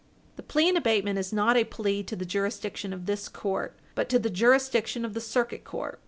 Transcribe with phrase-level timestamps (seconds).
[0.35, 4.09] The plea in abatement is not a plea to the jurisdiction of this court, but
[4.09, 5.99] to the jurisdiction of the Circuit Court.